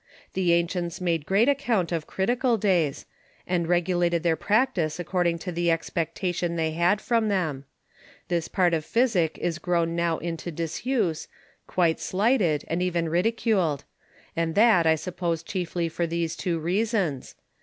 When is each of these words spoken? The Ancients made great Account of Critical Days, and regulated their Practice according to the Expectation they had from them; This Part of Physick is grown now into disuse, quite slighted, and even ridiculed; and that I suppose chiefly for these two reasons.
The 0.33 0.51
Ancients 0.53 0.99
made 0.99 1.27
great 1.27 1.47
Account 1.47 1.91
of 1.91 2.07
Critical 2.07 2.57
Days, 2.57 3.05
and 3.45 3.67
regulated 3.67 4.23
their 4.23 4.35
Practice 4.35 4.99
according 4.99 5.37
to 5.37 5.51
the 5.51 5.69
Expectation 5.69 6.55
they 6.55 6.71
had 6.71 6.99
from 6.99 7.27
them; 7.29 7.65
This 8.27 8.47
Part 8.47 8.73
of 8.73 8.83
Physick 8.83 9.37
is 9.37 9.59
grown 9.59 9.95
now 9.95 10.17
into 10.17 10.49
disuse, 10.51 11.27
quite 11.67 11.99
slighted, 11.99 12.65
and 12.67 12.81
even 12.81 13.09
ridiculed; 13.09 13.83
and 14.35 14.55
that 14.55 14.87
I 14.87 14.95
suppose 14.95 15.43
chiefly 15.43 15.87
for 15.87 16.07
these 16.07 16.35
two 16.35 16.57
reasons. 16.57 17.35